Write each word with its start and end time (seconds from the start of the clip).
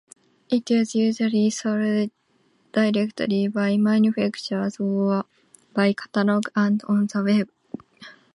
It 0.49 0.71
is 0.71 0.95
usually 0.95 1.51
sold 1.51 2.09
directly 2.73 3.47
by 3.49 3.77
manufacturers 3.77 4.79
or 4.79 5.25
by 5.75 5.93
catalog 5.93 6.45
and 6.55 6.81
on 6.85 7.05
the 7.05 7.23
Web. 7.23 7.49